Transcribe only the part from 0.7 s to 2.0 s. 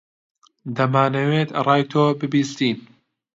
دەمانەوێت ڕای